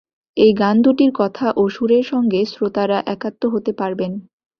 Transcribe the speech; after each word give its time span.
এই 0.37 0.51
গান 0.53 0.75
দুটির 0.81 1.11
কথা 1.15 1.45
ও 1.55 1.63
সুরের 1.69 2.05
সঙ্গে 2.11 2.39
শ্রোতারা 2.51 2.97
একাত্ম 3.05 3.43
হতে 3.53 3.71
পারবেন। 3.73 4.11